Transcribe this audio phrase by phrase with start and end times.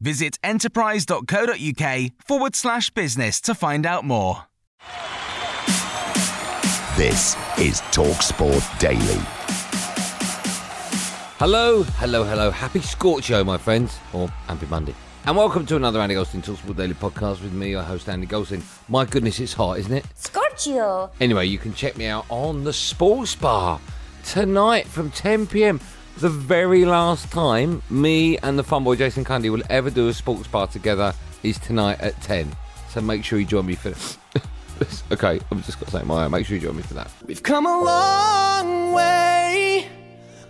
[0.00, 4.44] Visit enterprise.co.uk forward slash business to find out more.
[6.96, 9.20] This is TalkSport Daily.
[11.38, 12.50] Hello, hello, hello.
[12.50, 14.94] Happy Scorchio, my friends, or Happy Monday.
[15.24, 18.62] And welcome to another Andy Goldstein Talksport Daily podcast with me, your host, Andy Goldstein.
[18.88, 20.04] My goodness, it's hot, isn't it?
[20.14, 21.10] Scorchio.
[21.20, 23.80] Anyway, you can check me out on the Sports Bar
[24.24, 25.80] tonight from 10 pm.
[26.18, 30.12] The very last time me and the fun boy Jason Cundy will ever do a
[30.12, 32.56] sports bar together is tonight at 10.
[32.88, 34.18] So make sure you join me for this.
[35.12, 37.08] okay, I've just got to say my Make sure you join me for that.
[37.24, 39.88] We've come a long way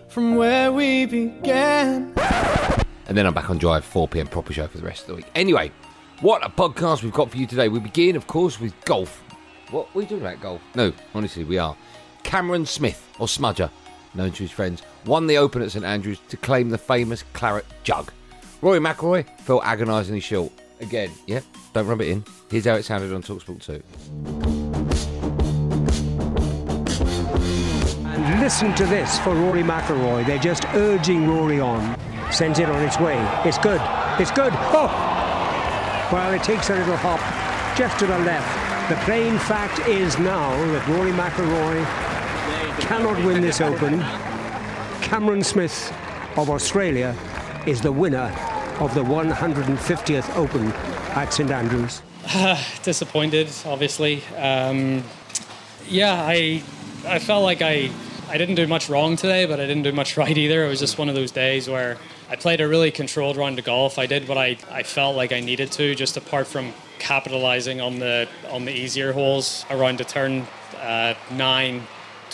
[0.08, 2.14] from where we began.
[3.06, 5.14] And then I'm back on drive 4 pm proper show for the rest of the
[5.16, 5.26] week.
[5.34, 5.70] Anyway,
[6.22, 7.68] what a podcast we've got for you today.
[7.68, 9.22] We begin, of course, with golf.
[9.70, 10.62] What are we doing about golf?
[10.74, 11.76] No, honestly, we are.
[12.22, 13.70] Cameron Smith, or Smudger,
[14.14, 17.66] known to his friends, won the Open at St Andrews to claim the famous claret
[17.82, 18.12] jug.
[18.60, 20.52] Rory McIlroy fell agonisingly short.
[20.80, 21.40] Again, yeah,
[21.72, 22.24] don't rub it in.
[22.50, 23.82] Here's how it sounded on Talksport 2.
[28.06, 30.26] And listen to this for Rory McIlroy.
[30.26, 31.98] They're just urging Rory on.
[32.32, 33.16] Sends it on its way.
[33.44, 33.80] It's good.
[34.18, 34.52] It's good.
[34.54, 34.88] Oh!
[36.12, 37.20] Well, it takes a little hop
[37.76, 38.88] just to the left.
[38.88, 41.84] The plain fact is now that Rory McIlroy
[42.88, 44.00] cannot win this Open.
[45.02, 45.94] Cameron Smith
[46.38, 47.14] of Australia
[47.66, 48.34] is the winner
[48.80, 50.72] of the 150th Open
[51.12, 52.00] at St Andrews.
[52.82, 54.22] disappointed, obviously.
[54.38, 55.04] Um,
[55.86, 56.62] yeah, I
[57.06, 57.90] I felt like I
[58.30, 60.64] I didn't do much wrong today, but I didn't do much right either.
[60.64, 61.98] It was just one of those days where
[62.30, 63.98] I played a really controlled round of golf.
[63.98, 67.98] I did what I, I felt like I needed to, just apart from capitalizing on
[67.98, 70.46] the on the easier holes around the turn
[70.80, 71.82] uh, 9,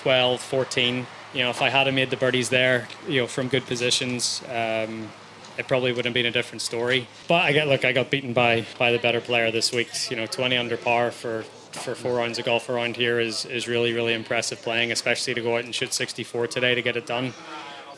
[0.04, 1.06] 12, 14.
[1.32, 5.08] You know, if I had made the birdies there, you know, from good positions, um,
[5.56, 7.06] it probably would have been a different story.
[7.26, 9.88] But I get look, I got beaten by by the better player this week.
[10.10, 13.66] You know, 20 under par for for four rounds of golf around here is is
[13.66, 17.06] really really impressive playing, especially to go out and shoot 64 today to get it
[17.06, 17.32] done.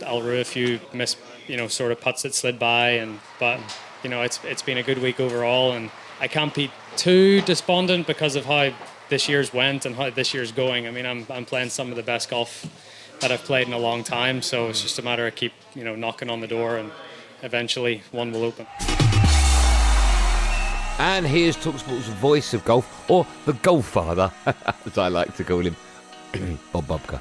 [0.07, 1.17] I'll rue a few miss,
[1.49, 3.59] you know, sort of putts that slid by, and but
[4.05, 5.91] you know, it's it's been a good week overall, and
[6.21, 8.71] I can't be too despondent because of how
[9.09, 10.87] this year's went and how this year's going.
[10.87, 12.67] I mean, I'm I'm playing some of the best golf
[13.21, 15.85] that I've played in a long time, so it's just a matter of keep you
[15.85, 16.91] know knocking on the door and
[17.43, 18.67] eventually one will open.
[20.99, 25.61] And here's Talksport's voice of golf, or the golf father, as I like to call
[25.61, 25.77] him,
[26.73, 27.21] Bob Bubka.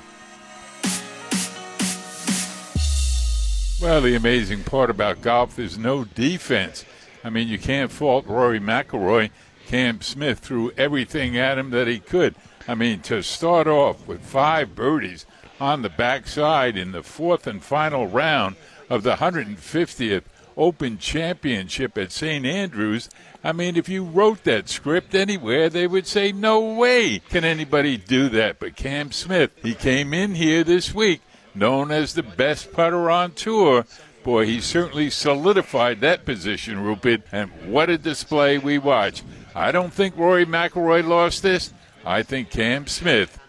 [3.81, 6.85] Well, the amazing part about golf is no defense.
[7.25, 9.29] I mean, you can't fault Rory McIlroy.
[9.67, 12.35] Cam Smith threw everything at him that he could.
[12.67, 15.25] I mean, to start off with five birdies
[15.59, 18.55] on the backside in the fourth and final round
[18.89, 20.23] of the 150th
[20.57, 22.45] Open Championship at St.
[22.45, 23.09] Andrews.
[23.43, 27.97] I mean, if you wrote that script anywhere, they would say, no way can anybody
[27.97, 28.59] do that.
[28.59, 31.21] But Cam Smith, he came in here this week,
[31.53, 33.85] known as the best putter on tour.
[34.23, 37.21] Boy, he certainly solidified that position, Rupert.
[37.31, 39.23] And what a display we watched.
[39.57, 41.71] I don't think Rory McIlroy lost this.
[42.05, 43.39] I think Cam Smith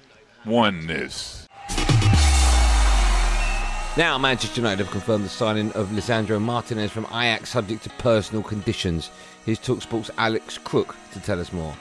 [0.45, 1.49] won this.
[3.97, 8.45] Now, Manchester United have confirmed the signing of Lisandro Martinez from Ajax subject to personal
[8.45, 9.11] conditions.
[9.45, 11.75] Here's Talksport's Alex Crook to tell us more.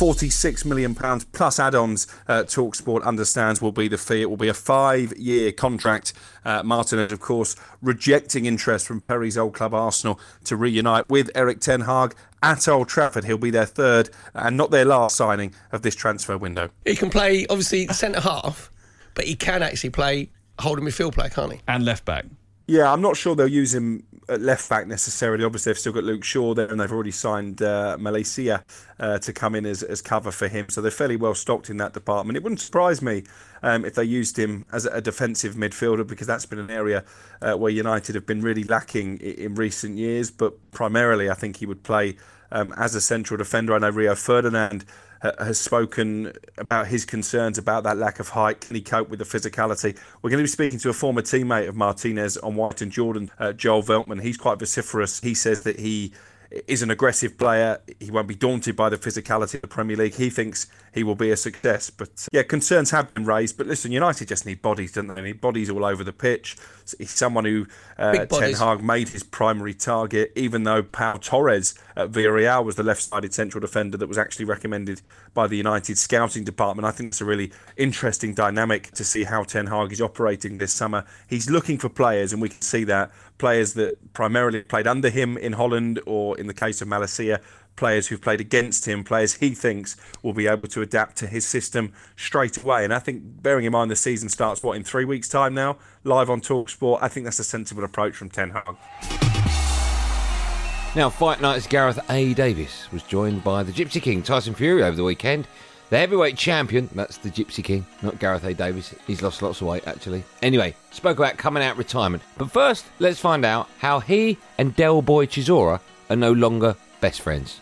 [0.00, 4.22] £46 million plus add ons, uh, Talksport understands will be the fee.
[4.22, 6.14] It will be a five year contract.
[6.42, 11.60] Uh, Martinez, of course, rejecting interest from Perry's old club Arsenal to reunite with Erik
[11.60, 13.24] Ten Hag at Old Trafford.
[13.24, 16.70] He'll be their third and not their last signing of this transfer window.
[16.86, 18.70] He can play, obviously, centre half,
[19.12, 20.30] but he can actually play
[20.60, 21.60] holding midfield player, can't he?
[21.68, 22.24] And left back.
[22.70, 25.42] Yeah, I'm not sure they'll use him at left back necessarily.
[25.42, 28.62] Obviously, they've still got Luke Shaw there, and they've already signed uh, Malacia
[29.00, 30.68] uh, to come in as, as cover for him.
[30.68, 32.36] So they're fairly well stocked in that department.
[32.36, 33.24] It wouldn't surprise me
[33.64, 37.02] um, if they used him as a defensive midfielder because that's been an area
[37.42, 40.30] uh, where United have been really lacking in, in recent years.
[40.30, 42.14] But primarily, I think he would play
[42.52, 43.74] um, as a central defender.
[43.74, 44.84] I know Rio Ferdinand
[45.20, 48.60] has spoken about his concerns about that lack of height.
[48.60, 49.96] Can he cope with the physicality?
[50.22, 53.30] We're going to be speaking to a former teammate of Martinez on White and Jordan,
[53.38, 54.22] uh, Joel Veltman.
[54.22, 55.20] He's quite vociferous.
[55.20, 56.12] He says that he
[56.66, 57.80] is an aggressive player.
[58.00, 60.14] He won't be daunted by the physicality of the Premier League.
[60.14, 61.90] He thinks he will be a success.
[61.90, 63.56] But yeah, concerns have been raised.
[63.56, 65.14] But listen, United just need bodies, don't they?
[65.14, 66.56] They need bodies all over the pitch.
[66.98, 67.66] He's someone who
[67.98, 72.82] uh, Ten Hag made his primary target, even though Pau Torres at Villarreal was the
[72.82, 75.02] left-sided central defender that was actually recommended
[75.32, 76.86] by the United scouting department.
[76.86, 80.72] I think it's a really interesting dynamic to see how Ten Hag is operating this
[80.72, 81.04] summer.
[81.28, 85.36] He's looking for players, and we can see that players that primarily played under him
[85.36, 87.40] in Holland, or in the case of Malacia,
[87.74, 91.46] players who've played against him, players he thinks will be able to adapt to his
[91.46, 92.84] system straight away.
[92.84, 95.78] And I think, bearing in mind the season starts, what, in three weeks' time now,
[96.04, 98.76] live on Talksport, I think that's a sensible approach from Ten Hag.
[100.94, 102.34] Now, Fight Night's Gareth A.
[102.34, 105.46] Davis was joined by the Gypsy King, Tyson Fury, over the weekend.
[105.90, 108.54] The heavyweight champion, that's the Gypsy King, not Gareth A.
[108.54, 108.94] Davis.
[109.08, 110.22] He's lost lots of weight, actually.
[110.40, 112.22] Anyway, spoke about coming out retirement.
[112.38, 117.22] But first, let's find out how he and Del Boy Chisora are no longer best
[117.22, 117.60] friends.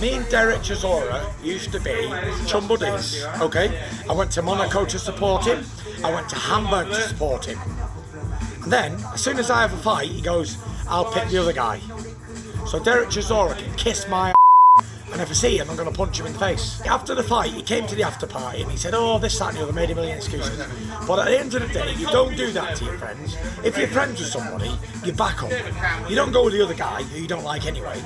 [0.00, 2.10] Me and Derek Chisora used to be
[2.46, 3.84] chum buddies, okay?
[4.08, 5.62] I went to Monaco to support him,
[6.02, 7.58] I went to Hamburg to support him.
[8.62, 10.56] And then, as soon as I have a fight, he goes,
[10.88, 11.80] I'll pick the other guy.
[12.66, 14.32] So Derek Chisora can kiss my
[15.12, 16.80] and if I see him, I'm going to punch him in the face.
[16.86, 19.50] After the fight, he came to the after party and he said, Oh, this, that,
[19.50, 20.58] and the other, made a million excuses.
[21.06, 23.36] But at the end of the day, you don't do that to your friends.
[23.62, 24.72] If you're friends with somebody,
[25.04, 25.50] you back them.
[26.08, 28.00] You don't go with the other guy who you don't like anyway.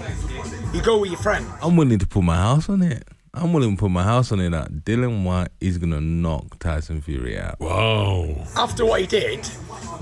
[0.75, 1.47] You go with your friend.
[1.63, 3.07] I'm willing to put my house on it.
[3.33, 6.59] I'm willing to put my house on it that Dillian Whyte is going to knock
[6.59, 7.61] Tyson Fury out.
[7.61, 8.43] Whoa.
[8.57, 9.47] After what he did,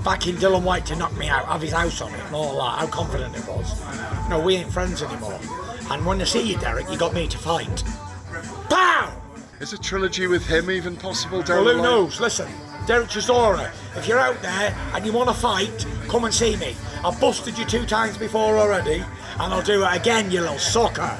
[0.05, 2.79] backing Dillian Whyte to knock me out, have his house on it and all that,
[2.79, 3.81] how confident it was.
[4.29, 5.39] No, we ain't friends anymore.
[5.91, 7.83] And when I see you, Derek, you got me to fight.
[8.69, 9.11] Pow!
[9.59, 12.19] Is a trilogy with him even possible down Well, who knows?
[12.19, 12.51] Listen,
[12.87, 16.75] Derek Chisora, if you're out there and you want to fight, come and see me.
[17.03, 18.95] I've busted you two times before already,
[19.39, 21.17] and I'll do it again, you little sucker.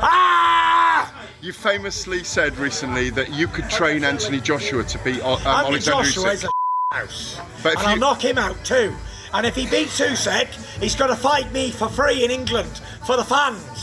[0.00, 1.12] Ah!
[1.40, 6.02] You famously said recently that you could train Anthony Joshua to beat um, Anthony Alexander
[6.10, 6.32] Joshua Usyk.
[6.34, 6.50] is a
[6.94, 7.40] house.
[7.62, 8.94] But if and I'll you- knock him out too.
[9.32, 10.48] And if he beats Usyk,
[10.80, 13.73] he's got to fight me for free in England for the fans.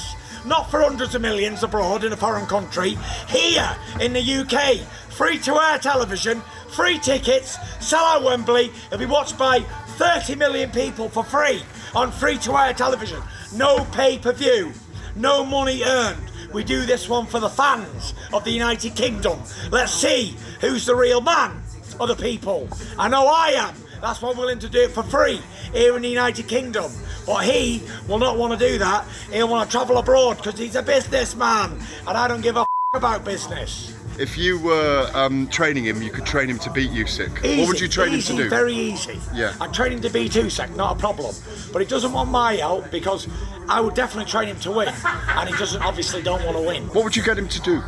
[0.45, 2.97] Not for hundreds of millions abroad in a foreign country.
[3.27, 4.77] Here in the UK,
[5.11, 8.71] free to air television, free tickets, sell out Wembley.
[8.87, 9.59] It'll be watched by
[9.97, 11.61] 30 million people for free
[11.93, 13.21] on free to air television.
[13.53, 14.73] No pay per view,
[15.15, 16.31] no money earned.
[16.51, 19.39] We do this one for the fans of the United Kingdom.
[19.69, 21.61] Let's see who's the real man
[21.99, 22.67] of the people.
[22.97, 23.75] I know I am.
[24.01, 25.39] That's why I'm willing to do it for free
[25.73, 26.91] here in the United Kingdom.
[27.25, 29.05] But he will not want to do that.
[29.31, 31.79] He'll want to travel abroad because he's a businessman.
[32.07, 33.95] And I don't give a f- about business.
[34.19, 37.43] If you were um, training him, you could train him to beat Usyk.
[37.43, 38.49] Easy, what would you train easy, him to do?
[38.49, 39.19] Very easy.
[39.33, 39.53] Yeah.
[39.61, 41.33] I'd train him to beat Usyk, not a problem.
[41.71, 43.27] But he doesn't want my help because
[43.69, 44.89] I would definitely train him to win.
[45.29, 46.83] And he doesn't obviously don't want to win.
[46.87, 47.81] What would you get him to do?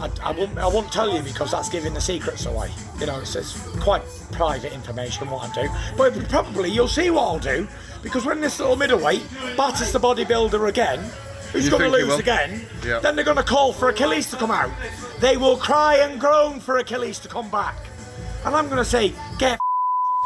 [0.00, 2.70] I, I, won't, I won't tell you because that's giving the secrets away.
[3.00, 4.02] You know, it's, it's quite
[4.32, 5.68] private information what I do.
[5.96, 7.66] But probably you'll see what I'll do
[8.02, 9.22] because when this little middleweight
[9.56, 11.00] batters the bodybuilder again,
[11.52, 13.00] who's going to lose again, Yeah.
[13.00, 14.70] then they're going to call for Achilles to come out.
[15.20, 17.76] They will cry and groan for Achilles to come back.
[18.44, 19.58] And I'm going to say, get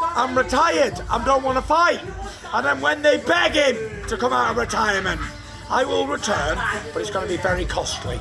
[0.03, 1.01] I'm retired.
[1.09, 2.01] I don't want to fight.
[2.53, 5.21] And then when they beg him to come out of retirement,
[5.71, 6.59] I will return,
[6.93, 8.21] but it's going to be very costly.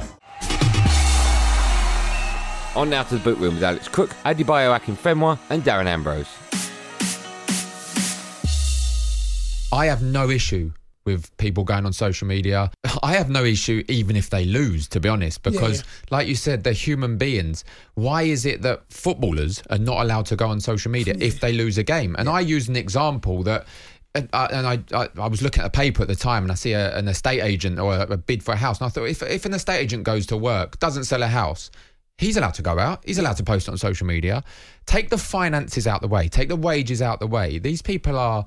[2.75, 6.27] On now to the boot room with Alex Crook, Adebayo Akinfenwa, and Darren Ambrose.
[9.73, 10.71] I have no issue
[11.03, 12.71] with people going on social media.
[13.03, 15.85] I have no issue even if they lose, to be honest, because, Yeah.
[16.11, 17.65] like you said, they're human beings.
[17.95, 21.51] Why is it that footballers are not allowed to go on social media if they
[21.51, 22.15] lose a game?
[22.17, 23.65] And I use an example that.
[24.13, 26.51] And I, and I, I, I was looking at a paper at the time, and
[26.51, 28.89] I see a, an estate agent or a, a bid for a house, and I
[28.89, 31.71] thought, if if an estate agent goes to work, doesn't sell a house,
[32.17, 33.01] He's allowed to go out.
[33.05, 34.43] He's allowed to post on social media.
[34.85, 36.27] Take the finances out the way.
[36.27, 37.57] Take the wages out the way.
[37.57, 38.45] These people are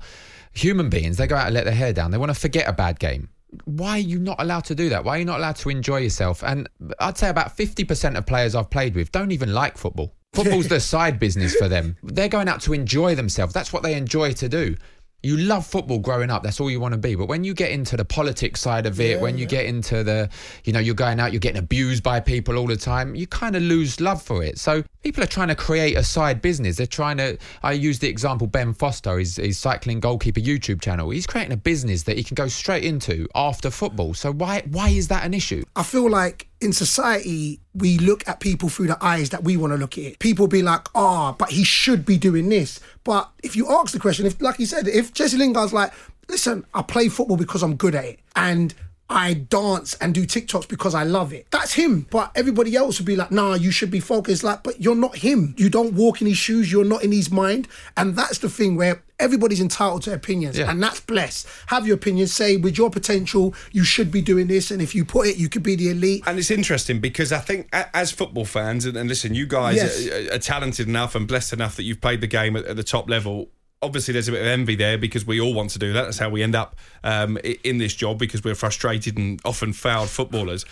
[0.53, 1.17] human beings.
[1.17, 2.11] They go out and let their hair down.
[2.11, 3.29] They want to forget a bad game.
[3.65, 5.03] Why are you not allowed to do that?
[5.03, 6.43] Why are you not allowed to enjoy yourself?
[6.43, 6.69] And
[6.99, 10.13] I'd say about 50% of players I've played with don't even like football.
[10.35, 11.95] Football's the side business for them.
[12.03, 13.53] They're going out to enjoy themselves.
[13.53, 14.75] That's what they enjoy to do.
[15.23, 16.43] You love football growing up.
[16.43, 17.15] That's all you want to be.
[17.15, 20.29] But when you get into the politics side of it, when you get into the,
[20.65, 23.55] you know, you're going out, you're getting abused by people all the time, you kind
[23.55, 24.59] of lose love for it.
[24.59, 26.77] So people are trying to create a side business.
[26.77, 31.09] They're trying to, I use the example Ben Foster, his, his cycling goalkeeper YouTube channel.
[31.09, 34.13] He's creating a business that he can go straight into after football.
[34.13, 35.63] So why, why is that an issue?
[35.75, 39.71] I feel like in society, we look at people through the eyes that we want
[39.71, 40.19] to look at it.
[40.19, 42.79] People be like, oh, but he should be doing this.
[43.03, 45.93] But if you ask the question, if like you said, if Jesse Lingard's like,
[46.27, 48.19] listen, I play football because I'm good at it.
[48.35, 48.73] And
[49.07, 51.45] I dance and do TikToks because I love it.
[51.51, 52.07] That's him.
[52.09, 54.43] But everybody else would be like, nah, you should be focused.
[54.43, 55.53] Like, but you're not him.
[55.57, 56.71] You don't walk in his shoes.
[56.71, 57.67] You're not in his mind.
[57.95, 60.57] And that's the thing where everybody's entitled to opinions.
[60.57, 60.71] Yeah.
[60.71, 61.47] And that's blessed.
[61.67, 62.25] Have your opinion.
[62.25, 64.71] Say, with your potential, you should be doing this.
[64.71, 66.23] And if you put it, you could be the elite.
[66.25, 70.07] And it's interesting because I think as football fans, and, and listen, you guys Yes.
[70.31, 72.83] are, are talented enough and blessed enough that you've played the game at, at the
[72.83, 73.49] top level.
[73.81, 76.03] Obviously, there's a bit of envy there because we all want to do that.
[76.03, 80.09] That's how we end up um, in this job because we're frustrated and often fouled
[80.09, 80.65] footballers.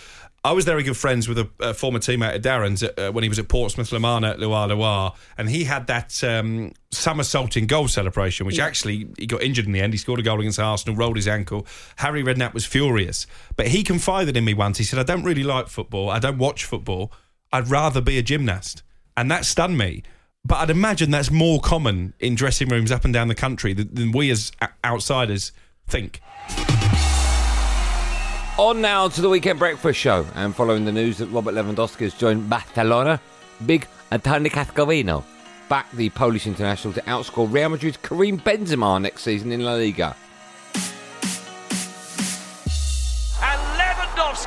[0.46, 3.30] I was very good friends with a, a former teammate of Darren's uh, when he
[3.30, 9.08] was at Portsmouth Lomana LuaLua, and he had that um, somersaulting goal celebration, which actually
[9.18, 9.94] he got injured in the end.
[9.94, 11.66] He scored a goal against Arsenal, rolled his ankle.
[11.98, 14.78] Harry Redknapp was furious, but he confided in me once.
[14.78, 16.10] He said, "I don't really like football.
[16.10, 17.14] I don't watch football.
[17.54, 18.84] I'd rather be a gymnast,"
[19.16, 20.04] and that stunned me.
[20.46, 23.94] But I'd imagine that's more common in dressing rooms up and down the country than,
[23.94, 24.52] than we as
[24.84, 25.54] outsiders
[25.88, 26.22] think.
[28.58, 32.14] On now to the weekend breakfast show, and following the news that Robert Lewandowski has
[32.14, 33.22] joined Barcelona,
[33.66, 35.24] big Antonio Cascarino
[35.70, 40.16] back the Polish international to outscore Real Madrid's Karim Benzema next season in La Liga.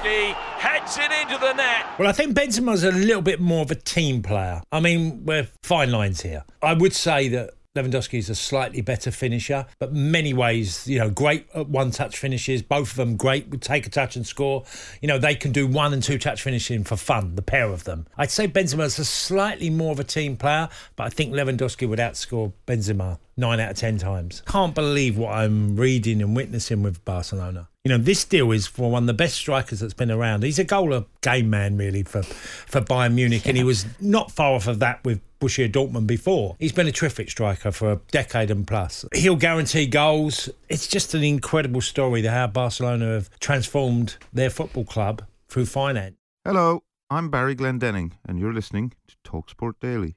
[0.07, 1.87] Lewandowski heads it into the net.
[1.99, 4.63] Well, I think Benzema's a little bit more of a team player.
[4.73, 6.45] I mean, we're fine lines here.
[6.63, 11.11] I would say that Lewandowski is a slightly better finisher, but many ways, you know,
[11.11, 12.63] great at one touch finishes.
[12.63, 14.65] Both of them great, would take a touch and score.
[15.03, 17.85] You know, they can do one and two touch finishing for fun, the pair of
[17.85, 18.07] them.
[18.17, 21.99] I'd say Benzema's a slightly more of a team player, but I think Lewandowski would
[21.99, 24.43] outscore Benzema nine out of ten times.
[24.47, 27.69] Can't believe what I'm reading and witnessing with Barcelona.
[27.85, 30.43] You know, this deal is for one of the best strikers that's been around.
[30.43, 34.31] He's a goal of game man, really, for, for Bayern Munich, and he was not
[34.31, 36.57] far off of that with Borussia Dortmund before.
[36.59, 39.05] He's been a terrific striker for a decade and plus.
[39.15, 40.49] He'll guarantee goals.
[40.69, 46.17] It's just an incredible story to how Barcelona have transformed their football club through finance.
[46.45, 50.17] Hello, I'm Barry Glendenning, and you're listening to Talksport Daily.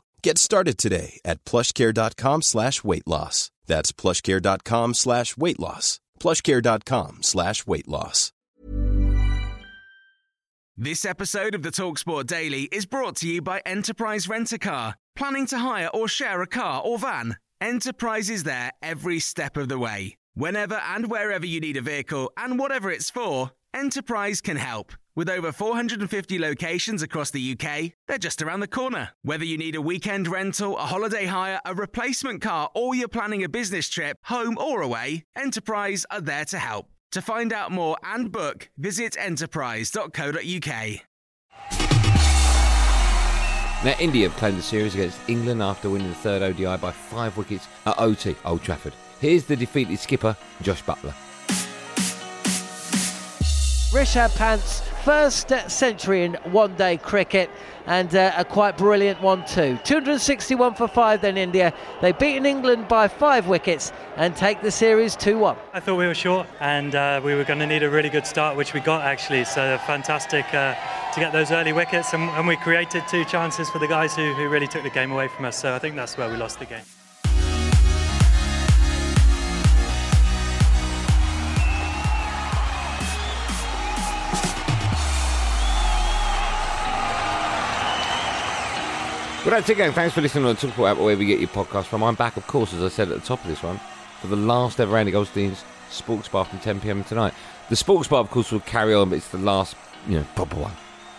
[0.23, 3.49] Get started today at plushcare.com slash weight loss.
[3.65, 5.99] That's plushcare.com slash weight loss.
[6.19, 8.31] plushcare.com slash weight loss.
[10.77, 14.95] This episode of the Talksport Daily is brought to you by Enterprise Rent a Car.
[15.15, 17.37] Planning to hire or share a car or van?
[17.59, 20.15] Enterprise is there every step of the way.
[20.33, 24.93] Whenever and wherever you need a vehicle and whatever it's for, Enterprise can help.
[25.13, 29.09] With over 450 locations across the UK, they're just around the corner.
[29.23, 33.43] Whether you need a weekend rental, a holiday hire, a replacement car, or you're planning
[33.43, 36.87] a business trip, home or away, Enterprise are there to help.
[37.11, 41.01] To find out more and book, visit enterprise.co.uk.
[43.83, 47.35] Now, India have claimed the series against England after winning the third ODI by five
[47.35, 48.93] wickets at OT, Old Trafford.
[49.19, 51.13] Here's the defeated skipper, Jos Buttler.
[53.91, 57.49] Rishabh Pant's first uh, century in one day cricket
[57.87, 59.77] and uh, a quite brilliant one too.
[59.83, 61.73] 261 for 5 then India.
[62.01, 65.57] They've beaten England by 5 wickets and take the series 2 1.
[65.73, 68.27] I thought we were short and uh, we were going to need a really good
[68.27, 69.43] start, which we got actually.
[69.45, 70.75] So fantastic uh,
[71.13, 74.33] to get those early wickets, and, and we created two chances for the guys who,
[74.33, 75.57] who really took the game away from us.
[75.57, 76.83] So I think that's where we lost the game.
[89.43, 89.91] Well, that's it, gang.
[89.91, 92.03] Thanks for listening on the Talksport app, wherever you get your podcast from.
[92.03, 93.79] I'm back, of course, as I said at the top of this one,
[94.19, 97.33] for the last ever Andy Goldstein's Sports Bar from 10 pm tonight.
[97.69, 99.75] The Sports Bar, of course, will carry on, but it's the last,
[100.07, 100.73] you know, proper one.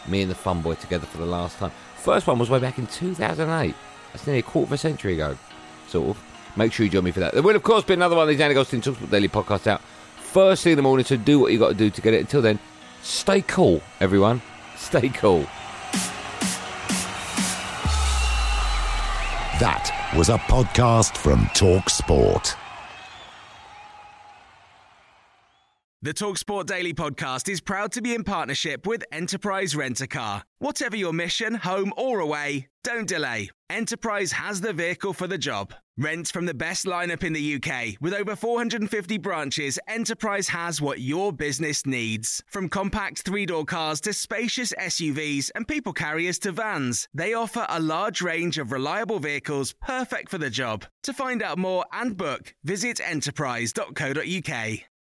[0.06, 1.72] Me and the Fun Boy together for the last time.
[1.96, 3.74] First one was way back in 2008.
[4.12, 5.36] That's nearly a quarter of a century ago,
[5.88, 6.22] sort of.
[6.56, 7.32] Make sure you join me for that.
[7.32, 9.82] There will, of course, be another one of these Andy Goldstein Talksport Daily podcasts out
[10.32, 12.20] first thing in the morning, so do what you got to do to get it.
[12.20, 12.58] Until then,
[13.02, 14.40] stay cool, everyone.
[14.76, 15.44] Stay cool.
[19.62, 22.56] That was a podcast from Talk Sport.
[26.02, 30.42] The Talksport Daily podcast is proud to be in partnership with Enterprise Rent a Car.
[30.58, 33.50] Whatever your mission, home or away, don't delay.
[33.70, 35.72] Enterprise has the vehicle for the job.
[35.98, 38.00] Rent from the best lineup in the UK.
[38.00, 42.42] With over 450 branches, Enterprise has what your business needs.
[42.46, 47.66] From compact three door cars to spacious SUVs and people carriers to vans, they offer
[47.68, 50.86] a large range of reliable vehicles perfect for the job.
[51.02, 54.91] To find out more and book, visit enterprise.co.uk.